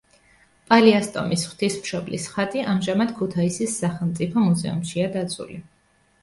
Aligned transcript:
პალიასტომის 0.69 1.43
ღვთისმშობლის 1.49 2.25
ხატი 2.37 2.63
ამჟამად 2.71 3.13
ქუთაისის 3.19 3.77
სახელმწიფო 3.83 4.47
მუზეუმშია 4.47 5.13
დაცული. 5.19 5.61